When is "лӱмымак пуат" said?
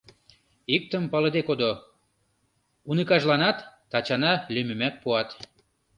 4.53-5.29